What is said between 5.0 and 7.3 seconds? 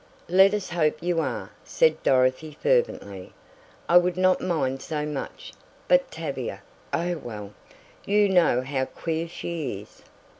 much but Tavia Oh